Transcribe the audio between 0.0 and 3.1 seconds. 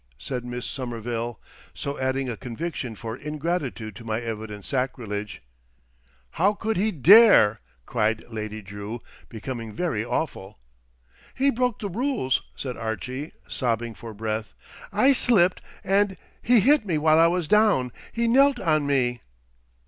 said Miss Somerville, so adding a conviction